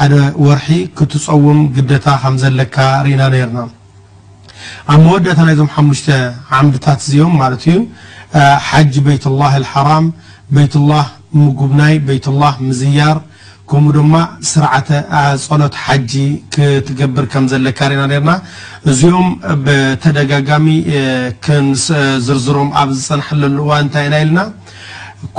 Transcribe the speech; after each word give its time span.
ሓደ 0.00 0.14
ወርሒ 0.44 0.68
ክትፀውም 0.98 1.58
ግደታ 1.76 2.06
ከዘለካ 2.20 2.76
ና 3.20 3.22
ና 3.54 3.58
ኣብ 4.92 4.98
መወዳእታ 5.06 5.40
ናይዞም 5.48 5.68
ሓሙሽተ 5.74 6.06
ዓምድታት 6.58 7.00
እዚኦም 7.06 7.34
ማለት 7.40 7.62
እዩ 7.70 7.74
ሓጅ 8.68 8.92
ቤት 9.06 9.24
ላه 9.40 9.52
ሓራም 9.72 10.06
ቤት 10.56 10.74
ላه 10.90 11.06
ምጉብናይ 11.40 11.94
ቤት 12.08 12.26
ላ 12.42 12.48
ምዝያር 12.68 13.18
ከምኡ 13.72 13.92
ድማ 13.96 14.14
ስርዓተ 14.52 14.88
ፀሎት 15.46 15.74
ሓጂ 15.84 16.12
ክትገብር 16.54 17.26
ከም 17.34 17.44
ዘለካ 17.52 17.80
ና 17.92 18.12
ና 18.28 18.36
እዚኦም 18.92 19.28
ብተደጋጋሚ 19.66 20.66
ዝርዝሮም 22.28 22.70
ኣብ 22.84 22.88
ዝፀንሐለሉ 23.00 23.58
እዋን 23.66 23.84
ንታይ 23.88 24.06
ና 24.14 24.22
ኢለና 24.24 24.40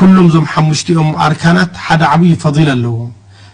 ኩሎም 0.02 0.30
ዞም 0.36 0.46
ሓሙሽትኦም 0.54 1.10
ኣርካናት 1.30 1.74
ሓደ 1.88 2.02
ዓብይ 2.14 2.36
ፈል 2.46 2.70
ኣለዎ 2.76 2.94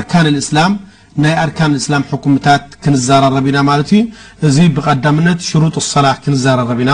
ርካ 0.00 0.12
سላ 0.50 0.66
ናይ 1.22 1.34
ርካ 1.50 1.60
سላ 1.86 1.94
ምታ 2.34 2.46
ክዘራረብ 2.84 3.46
ና 3.56 3.78
እዚ 4.48 4.56
ብምት 4.76 5.42
ر 5.62 5.64
ላ 6.06 6.12
ክዘብ 6.24 6.80
ና 6.90 6.92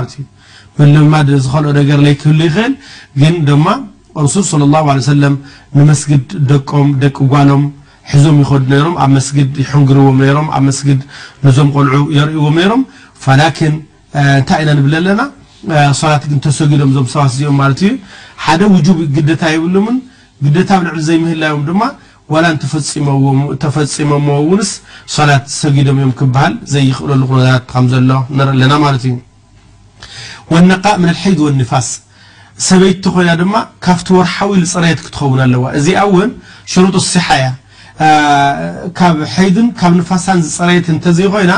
ዝልኦ 0.76 1.98
ይክህ 2.12 2.40
ይ 2.48 3.32
ግ 3.48 3.84
ሱሉ 4.32 4.44
صለ 4.52 4.62
ه 4.72 4.92
ه 4.96 5.04
ሰለም 5.12 5.34
ንመስግድ 5.78 6.24
ደቆም 6.50 6.88
ደቂ 7.02 7.16
ጓሎም 7.32 7.62
ሒዞም 8.10 8.36
ይኸዱ 8.42 8.62
ነሮም 8.72 8.94
ኣብ 9.04 9.10
መስጊድ 9.16 9.50
ይሕንግርዎም 9.62 10.18
ሮም 10.36 10.46
ኣብ 10.56 10.64
ስግድ 10.78 11.00
ዞም 11.56 11.68
ቆልዑ 11.74 12.00
የርእዎም 12.16 12.56
ሮም 12.70 12.82
ላን 13.40 13.52
እንታይ 13.64 14.62
ና 14.68 14.70
ንብል 14.78 14.94
ኣለና 15.00 15.20
ሰላት 16.00 16.24
ግ 16.30 16.32
ተሰጊዶም 16.46 16.90
ዞም 16.96 17.06
ሰባስዝኦም 17.14 17.56
ማለት 17.62 17.80
እዩ 17.86 17.90
ሓደ 18.44 18.60
ውብ 18.74 18.98
ግደታ 19.16 19.42
የብሉም 19.54 19.86
ግደታ 20.44 20.70
ልዕ 20.86 20.94
ዘይምህላዮም 21.08 21.62
ድማ 21.68 21.82
ዋላንተፈፂሞሞ 22.32 24.28
ውንስ 24.50 24.70
ሶላት 25.16 25.44
ሰጊዶም 25.60 25.96
እዮም 26.02 26.12
ክበሃል 26.20 26.54
ዘይክእለሉ 26.74 27.22
ቁነታት 27.32 27.64
ከም 27.72 27.86
ዘሎ 27.94 28.10
ነርኢ 28.38 28.54
ኣለና 28.56 28.72
ማለት 28.86 29.02
እዩ 29.08 29.14
ወነ 30.54 30.70
ምነ 31.02 31.12
ይድ 31.26 31.38
ወኒፋስ 31.46 31.88
ሰበይትቲ 32.68 33.04
ኮይና 33.14 33.30
ድማ 33.40 33.54
ካብቲ 33.84 34.06
ወርሓዊሉ 34.16 34.62
ፅረየት 34.72 35.00
ክትኸው 35.04 35.30
ኣለዋ 35.44 35.64
እዚኣ 35.78 36.00
እውን 36.08 36.30
ሽሩጥ 36.72 36.96
ሲሓ 37.12 37.26
ያ 37.42 37.46
ካብ 38.98 39.16
ይን 39.36 39.66
ካብ 39.80 39.92
ንፋሳን 40.00 40.38
ዝፅረየት 40.46 40.86
እተዘይ 40.96 41.28
ኮይና 41.34 41.54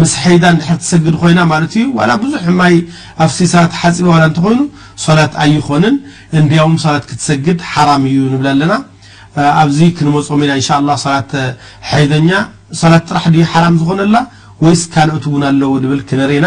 ምስ 0.00 0.12
ዳ 0.42 0.52
ድ 0.56 0.60
ትሰግድ 0.82 1.14
ኮይና 1.22 1.40
ማት 1.52 1.74
እዩ 1.80 1.84
ብዙ 2.22 2.32
ይ 2.74 2.78
ኣብሲ 3.24 3.38
ሰላት 3.54 3.72
ሓፂበ 3.80 4.08
እንተኮይኑ 4.28 4.60
ሰላት 5.06 5.32
ኣይኮንን 5.44 5.96
እንያው 6.40 6.68
ሰላት 6.84 7.04
ክትሰግድ 7.10 7.58
ሓራም 7.72 8.02
እዩ 8.10 8.18
ብል 8.40 8.48
ኣለና 8.54 8.74
ኣብዚ 9.62 9.78
ክንመፅኢና 9.96 10.54
ላት 10.88 11.32
ደኛ 12.12 12.30
ሰላት 12.82 13.04
ጥራሕ 13.10 13.24
ዩ 13.40 13.44
ሓራ 13.52 13.64
ዝኮነላ 13.80 14.16
ወይስ 14.66 14.82
ካልኦትእውን 14.92 15.42
ኣለዎ 15.50 15.68
ብል 15.90 16.00
ክነሪእና 16.08 16.46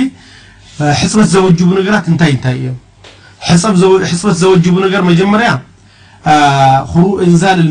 ሕፅበት 0.99 1.27
ዘወጅቡ 1.35 1.69
ነገራት 1.79 2.05
እንታይ 2.13 2.31
እንታይ 2.37 2.57
እዩ 2.61 2.67
ሕፅበት 3.47 4.37
ዘወጅቡ 4.43 4.75
ነገር 4.85 5.01
መጀመርያ 5.11 5.49
እንዛል 7.27 7.61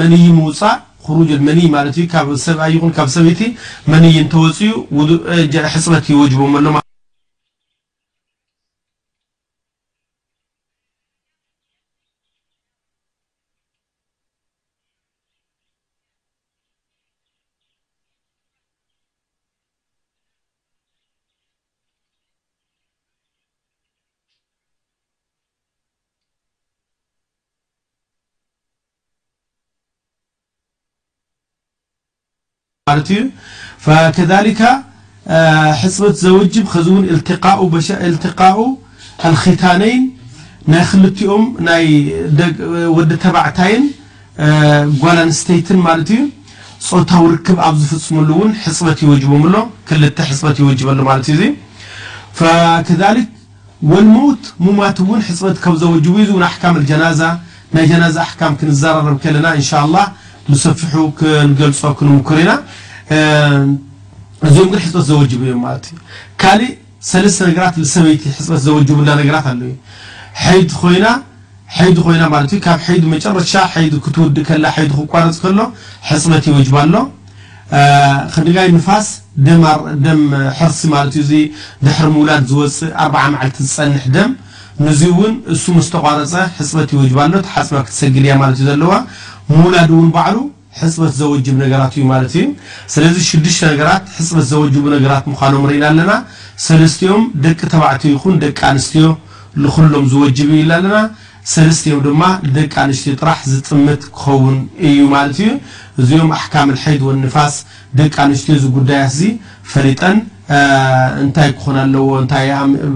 መንይ 0.00 0.24
ምውፃእ 0.38 0.76
ሩጅ 1.18 1.30
መንይ 1.48 1.66
ማለት 1.76 1.94
ዩ 2.00 2.04
ሰብይ 2.46 2.74
ካብ 2.98 3.08
ሰበይቲ 3.16 3.42
መንይ 3.92 4.16
ተወፅኡ 4.34 4.70
ሕፅበት 5.74 6.06
ይወጅቦም 6.14 6.54
ኣሎማ 6.60 6.76
ፅበ 32.86 33.02
ق 33.02 33.04
ይ 33.10 33.20
ና 33.26 33.26
ክኦም 34.16 34.30
ታ 34.30 34.30
ጓተት 34.30 34.46
ዩ 34.46 34.48
ታ 34.62 34.64
ክ 34.64 34.64
ኣዝفፅ 35.82 36.14
ፅበ 36.22 36.34
و 37.58 37.60
ፅ 37.66 37.70
ل 59.42 59.44
በ 59.92 59.94
ه 59.98 60.00
ሰፍ 60.64 60.80
ክንገልፆ 61.18 61.80
ክንምክሮ 61.98 62.34
ኢና 62.42 62.50
እዚ 64.48 64.56
ግ 64.70 64.72
ሕፅበት 64.82 65.04
ዘወጅ 65.08 65.32
እዮም 65.38 65.64
ት 65.82 65.84
ዩ 65.92 65.98
ካእ 66.42 66.56
ለተ 67.24 67.38
ነራት 67.56 67.76
ሰበይቲ 67.94 68.22
ፅበት 68.36 68.60
ዘጅቡና 68.66 69.10
ራት 69.36 69.46
ኣዩ 71.86 71.90
ኮይና 72.06 72.24
መጨረሻ 73.14 73.54
ክትውድእ 74.06 74.46
ክቋረፅሎ 74.50 75.58
ሕፅበት 76.10 76.44
ይወጅ 76.50 76.68
ኣሎ 76.82 76.94
ክደጋይ 78.34 78.68
ፋስ 78.88 79.06
ደም 80.06 80.20
ሕርሲ 80.58 80.82
ዩ 81.14 81.38
ድሕ 81.86 81.96
ምውላድ 82.14 82.44
ዝፅእ 82.50 82.92
4 83.04 83.32
መዓልቲ 83.34 83.56
ዝፀንሕ 83.68 84.04
ደም 84.16 84.30
ዚ 84.98 85.02
ን 85.30 85.34
እሱ 85.54 85.64
ስተቋረፀ 85.86 86.32
ሕፅበት 86.58 86.88
ይወጅ 86.94 87.10
ሎ 87.34 87.40
ሓፅባ 87.54 87.78
ክትሰግድእያ 87.86 88.34
ዩ 88.60 88.66
ዘለዋ 88.68 88.92
ምውላድ 89.54 89.90
እውን 89.94 90.08
ባዕሉ 90.16 90.36
ሕፅበት 90.80 91.12
ዘወጅብ 91.18 91.54
ነገራት 91.64 91.92
እዩ 91.98 92.02
ማለት 92.12 92.32
እዩ 92.38 92.44
ስለዚ 92.94 93.16
ሽዱሽተ 93.28 93.62
ነገራት 93.72 94.02
ሕፅበት 94.16 94.46
ዘወጅቡ 94.52 94.84
ነገራት 94.96 95.24
ምኳኖም 95.32 95.64
ርኢና 95.70 95.84
ኣለና 95.92 96.12
ሰለስትዮም 96.66 97.22
ደቂ 97.46 97.60
ተባዕት 97.74 98.02
ይን 98.08 98.36
ደቂ 98.44 98.58
ኣንስትዮ 98.72 99.06
ንኩሎም 99.64 100.04
ዝወጅብ 100.12 100.50
ኢ 100.58 100.60
ኣለና 100.66 100.96
ሰለስትዮም 101.54 101.98
ድማ 102.06 102.22
ደቂ 102.58 102.72
ኣንስትዮ 102.84 103.12
ጥራሕ 103.20 103.40
ዝፅምት 103.52 104.02
ክኸውን 104.18 104.56
እዩ 104.90 104.98
ማለት 105.16 105.38
እዩ 105.44 105.50
እዚኦም 106.02 106.30
ኣሕካም 106.38 106.70
ልሐይድ 106.76 107.02
ወንፋስ 107.08 107.54
ደቂ 108.00 108.14
ኣንስትዮ 108.28 108.54
ዚ 108.62 108.72
ጉዳያት 108.78 109.10
እዚ 109.14 109.20
ፈሪጠን 109.72 110.18
እንታይ 111.22 111.48
ክኾን 111.58 111.76
ኣለዎ 111.84 112.08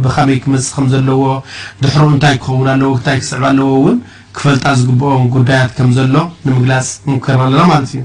ብከመይ 0.02 0.38
ክመፅ 0.42 0.66
ከዘለዎ 0.74 1.22
ድሕሩ 1.82 2.04
እንታይ 2.14 2.36
ክኸውን 2.42 2.68
ኣለዎታይ 2.74 3.16
ክስዕብ 3.22 3.44
ኣለዎውን 3.52 3.96
ፈልጣ 4.38 4.64
ዝግኦ 4.80 5.08
ጉዳት 5.34 5.78
ሎ 6.14 6.22
ምግላፅ 6.54 6.86
ር 7.40 7.50
ና 7.56 7.80
ት 7.90 7.98
ዩ 7.98 8.02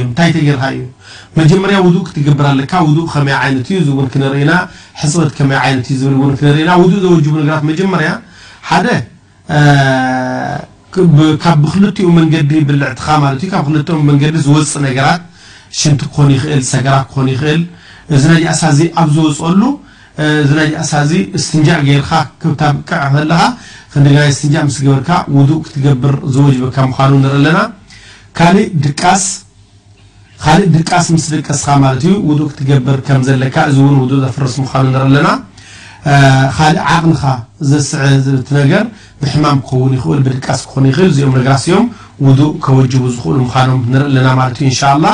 እዩ 0.69 0.85
መጀመር 1.39 1.71
ትር 2.15 2.37
ና 4.51 4.55
ፅበ 5.17 6.65
ና 6.69 7.67
ጀመ 7.81 7.99
ካብ 11.45 11.57
ብክልቲኡ 11.63 12.09
መንገዲ 12.19 12.51
ብልዕትኻ 12.69 13.07
ማለት 13.25 13.41
ዩ 13.45 13.49
ካብ 13.55 13.65
ክልኦም 13.69 14.01
መንገዲ 14.11 14.35
ዝወፅእ 14.47 14.81
ነገራት 14.87 15.21
ሽምቲ 15.79 16.01
ክኾን 16.13 16.29
ይኽእል 16.37 16.63
ሰገራ 16.73 16.95
ክኾን 17.11 17.27
ይኽእል 17.33 17.63
እዚ 18.17 18.23
ናይ 18.33 18.41
ጃእሳ 18.45 18.63
እዚ 18.75 18.81
ኣብ 19.03 19.09
ዝወፅሉ 19.17 19.61
እዚ 20.45 20.51
ና 20.59 20.63
ጃእሳ 20.75 20.93
እዚ 21.07 21.13
ስትንጃእ 21.45 21.81
ገይርካ 21.89 22.13
ክብታብቅዕዘለኻ 22.43 23.41
ክንደናይ 23.93 24.31
ስትጃእ 24.39 24.65
ምስ 24.69 24.77
ግበርካ 24.87 25.11
ውእ 25.37 25.51
ክትገብር 25.65 26.15
ዝወጅበካ 26.37 26.77
ምኳኑ 26.93 27.13
ንርኢ 27.25 27.37
ኣለና 27.41 27.59
ድስካልእ 28.85 30.65
ድቃስ 30.77 31.07
ምስ 31.17 31.27
ደቀስኻ 31.35 31.69
ማለት 31.85 32.03
ዩ 32.09 32.15
ውእ 32.29 32.41
ክትገብር 32.53 32.97
ከም 33.09 33.23
ዘለካ 33.29 33.57
እዚእውን 33.71 33.95
ው 34.03 34.07
ዘፍርስ 34.25 34.55
ምዃኑ 34.65 34.85
ንርኢ 34.95 35.05
ኣለና 35.11 35.29
ካልእ 36.57 36.83
ዓቕንኻ 36.95 37.23
ዘስዕቲ 37.71 38.49
ነገር 38.61 38.85
ብሕማም 39.23 39.59
ክኸውን 39.69 39.93
ይኽእል 39.97 40.21
ብድቃስ 40.27 40.61
ክኾን 40.71 40.85
ይኽእል 40.91 41.11
እዚኦም 41.13 41.33
ነገራሲኦም 41.39 41.87
ውዱእ 42.27 42.53
ከወጅቡ 42.65 43.03
ዝኽእሉ 43.15 43.39
ምኖም 43.49 43.81
ንርእ 43.93 44.09
ለና 44.17 44.29
ማለት 44.41 44.59
እዩ 44.61 44.69
ንሻ 44.75 44.81
ላ 45.05 45.07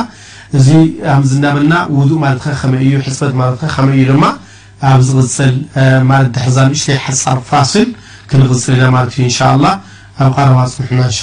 እዚ 0.59 0.67
ኣብ 1.15 1.23
ዝዳመና 1.31 1.73
ውእ 1.95 2.11
ማለት 2.25 2.43
ከይእዩ 2.61 2.93
ሕዝበት 3.07 3.63
ከመይ 3.75 3.97
እዩ 4.03 4.05
ድማ 4.11 4.25
ኣብ 4.91 4.99
ዝቕፅል 5.09 5.55
ማለት 6.11 6.35
ሓዛንሽተ 6.45 6.87
ሓፃር 7.07 7.39
ፋስል 7.49 7.89
ክንኽፅል 8.29 8.79
ና 8.83 8.93
ማለት 8.97 9.13
እዩ 9.19 9.23
ንሻ 9.31 9.39
ላ 9.65 9.67
ኣብ 10.23 10.29
ቀረማ 10.37 10.59
ፅንሕና 10.75 11.01
ንሻ 11.11 11.21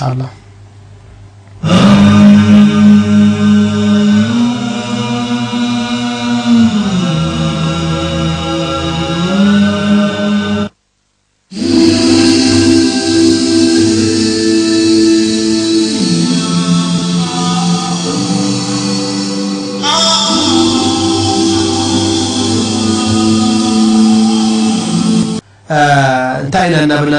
ር 27.11 27.13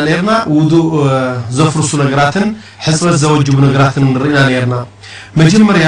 ራት 2.20 2.36
حት 2.86 2.96
ዘوቡ 3.24 3.38
ራት 3.82 3.96
ና 4.04 4.06
ና 4.72 4.74
መጀመርያ 5.42 5.88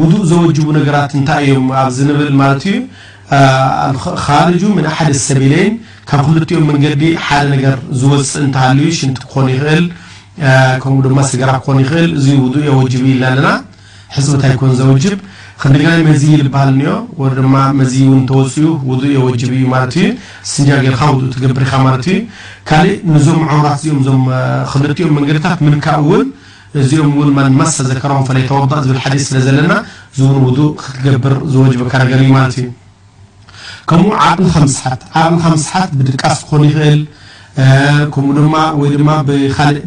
ውضء 0.00 0.14
ዘوቡ 0.58 0.76
ራት 0.96 1.12
ታይ 1.28 1.46
ብል 2.10 2.30
ዩ 2.66 2.68
ج 4.60 4.62
ሓደ 4.98 5.12
ሰለ 5.28 5.42
ካብ 6.10 6.20
ክኦም 6.48 6.64
መንዲ 6.68 7.02
ሓደ 7.26 7.52
ዝፅእ 8.02 8.22
ሽ 8.98 9.00
ኾን 9.32 9.46
ከ 10.82 10.84
ማ 11.18 11.20
ስራ 11.32 11.50
የو 12.68 12.84
ናና 13.24 13.46
ፅበት 14.14 14.42
ን 14.74 14.76
و 14.92 14.94
ክንዲይ 15.62 15.98
መዚይ 16.08 16.34
ዝበሃል 16.40 16.68
እኒኦ 16.74 16.92
ወ 17.20 17.30
ድማ 17.36 17.54
መዚይ 17.78 18.02
እውን 18.10 18.22
ተወፅኡ 18.28 18.64
ውዱእ 18.90 19.10
የወጅብ 19.16 19.50
እዩ 19.56 19.64
ማለት 19.72 19.94
እዩ 20.00 20.06
ስንጃጌልካ 20.50 21.00
ውእ 21.14 21.24
ትገብርኢካ 21.34 21.72
ማለት 21.86 22.04
እዩ 22.12 22.18
ካልእ 22.68 22.94
ንዞም 23.14 23.42
ዕምራት 23.54 23.76
እዚኦም 23.82 24.00
ዞም 24.06 24.22
ክነጥኦም 24.70 25.12
መንገድታት 25.18 25.58
ምንካ 25.66 25.86
እውን 26.04 26.24
እዚኦም 26.82 27.10
እውን 27.16 27.30
ማንማስተዘከረም 27.38 28.24
ፈለይ 28.28 28.44
ተወእ 28.50 28.72
ዝብል 28.86 29.00
ሓዲስ 29.06 29.24
ስለ 29.30 29.38
ዘለና 29.46 29.72
እዚ 30.12 30.20
ውን 30.28 30.38
ውዱእ 30.46 30.70
ክገብር 30.84 31.34
ዘወጅበ 31.54 31.84
ካረገር 31.94 32.20
እዩ 32.24 32.30
ማለት 32.38 32.56
እዩ 32.62 32.66
ከምኡ 33.90 34.10
ዓቕልካ 34.28 34.56
ምስሓት 34.66 35.00
ዓቕልካ 35.22 35.44
ምስሓት 35.56 35.90
ብድቃስ 35.98 36.40
ክኾኑ 36.46 36.60
ይኽእል 36.70 37.00
ከም 38.14 38.26
ማ 38.54 38.58
እ 38.84 39.36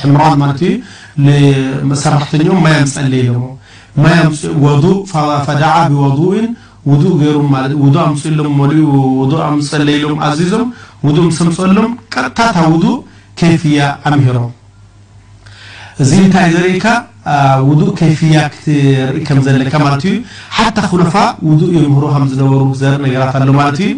ሕምራን 0.00 0.52
ትዩ 0.60 0.72
ሰራሕተኛም 2.04 2.58
ማያ 2.66 2.76
ፀ 2.94 3.06
ለሎ 3.14 3.32
ضእ 4.84 4.96
ፈዳع 5.46 5.74
ብወضእን 5.94 6.46
ውضእ 6.90 7.14
ገይሩ 7.22 7.36
ው 7.84 8.08
ፅኢ 8.22 8.34
ሎም 8.40 8.56
ض 9.30 9.52
ምፀ 9.60 9.84
ሎም 10.08 10.16
ኣዚዞም 10.30 10.68
ضء 11.16 11.24
ስ 11.38 11.48
ምፅሎም 11.50 11.92
ቀጥታታ 12.12 12.56
ውضእ 12.74 12.96
ከፍያ 13.40 13.80
ኣምሂሮም 14.08 14.50
እዚ 16.02 16.10
ንታ 16.26 16.36
ዘር 16.54 16.66
ውዱእ 17.68 17.90
ከይፍያ 17.98 18.36
ክትርኢ 18.54 19.18
ከም 19.26 19.38
ዘለካ 19.46 19.74
ማለት 19.84 20.02
እዩ 20.08 20.14
ሓታ 20.56 20.76
ኩለፋ 20.92 21.14
ውዱእ 21.48 21.70
የምሮ 21.78 22.02
ከ 22.12 22.14
ዝነበሩ 22.32 22.60
ዘርኢ 22.80 22.98
ነገራት 23.06 23.34
ኣሎ 23.40 23.50
ማለት 23.60 23.76
እዩ 23.84 23.90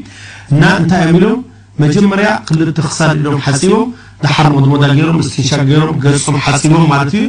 እና 0.54 0.62
እንታይ 0.80 1.00
ኣብሎም 1.08 1.38
መጀመርያ 1.82 2.28
ክልተክሳል 2.48 3.12
ዶም 3.24 3.36
ሓፂቦም 3.44 3.88
ዳሓር 4.24 4.46
ድሞዳ 4.64 4.82
ገይሮም 4.98 5.18
ስትንሻ 5.28 5.50
ገይሮም 5.70 5.96
ገፆም 6.04 6.36
ሓፂቦም 6.46 6.84
ማለት 6.92 7.12
እዩ 7.18 7.24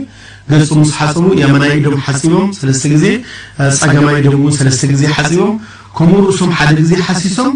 ገፁም 0.51 0.79
ምስ 0.83 0.91
ሓፅቡ 0.99 1.23
የመናይ 1.41 1.75
ዶም 1.85 1.95
ሓፂቦምለዜ 2.07 3.03
ፀገማይ 3.81 4.19
ዶም 4.25 4.39
ን 4.49 4.53
ሰለስተ 4.59 4.83
ግዜ 4.93 5.03
ሓፂቦም 5.15 5.55
ከምኡ 5.97 6.21
ርእሶም 6.29 6.51
ሓደ 6.57 6.71
ግዜ 6.83 6.91
ሓሲሶም 7.07 7.53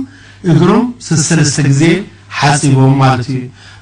እግሮም 0.54 0.86
ስሰለስተ 1.08 1.60
ግዜ 1.72 1.84
ሓፂቦም 2.40 2.94
ማለት 3.06 3.28
እዩ 3.34 3.42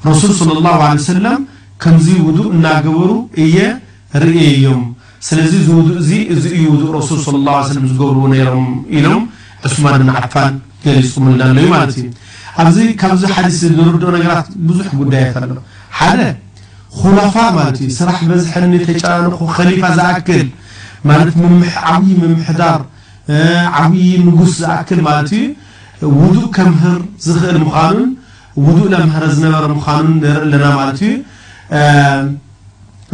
ረሱል 0.09 0.31
ስለ 0.41 0.49
ላ 0.65 0.67
ሰለም 1.11 1.41
ከምዚ 1.83 2.07
ውዱእ 2.27 2.47
እናገበሩ 2.55 3.09
እየ 3.43 3.55
ስለዚ 5.27 5.51
ዝውእ 5.67 5.87
ዚ 6.07 6.09
እዚ 6.33 6.43
ዩ 6.63 6.65
ውእ 6.73 6.83
ረሱል 6.95 7.37
ለ 7.45 7.47
ዝገብር 7.89 8.15
ም 8.31 8.33
ኢሎም 8.97 9.23
ዑስማን 9.65 10.01
ብ 10.07 10.09
ዓፋን 10.21 10.53
ገሊ 10.83 11.01
ዝምልናኣዩ 11.13 11.65
ማለት 11.75 11.95
እዩ 12.77 12.85
ካብዚ 13.01 13.21
ሓዲስ 13.35 13.55
ዝርድኦ 13.77 14.09
ነገራት 14.17 14.47
ብዙሕ 14.67 14.87
ጉዳያት 15.01 15.35
ኣሎ 15.41 15.51
ሓደ 15.99 16.19
ኩላፋ 16.99 17.35
ማለት 17.57 17.77
ዩ 17.83 17.87
ስራሕ 17.99 18.19
በዝሐኒ 18.29 18.73
ተጫንኹ 18.89 19.39
ከሊፋ 19.57 19.83
ዝኣክል 19.97 20.41
ዓብይ 21.91 22.11
ምምሕዳር 22.23 22.81
ዓብይ 23.81 24.09
ንጉስ 24.27 24.51
ዝኣክል 24.61 24.99
ማለት 25.09 25.29
ዩ 25.39 25.43
ውዱእ 26.21 26.47
ከምህር 26.55 26.99
ዝኽእል 27.25 27.57
ምኑ 27.67 27.97
ውእ 28.65 28.81
ለምረ 28.93 29.23
ዝነበረ 29.37 29.65
ምኑ 29.79 29.83
ርኢ 29.87 30.29
ኣለና 30.39 30.63
ማለት 30.81 30.99
ዩ 31.07 31.13